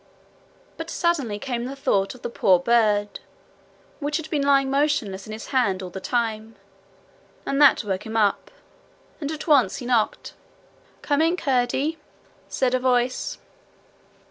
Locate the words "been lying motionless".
4.31-5.27